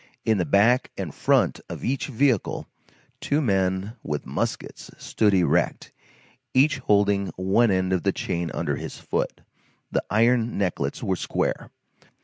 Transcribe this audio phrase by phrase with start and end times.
[0.25, 2.65] In the back and front of each vehicle,
[3.19, 5.91] two men armed with muskets stood erect,
[6.55, 9.41] each holding one end of the chain under his foot.
[9.91, 11.69] The iron necklets were square.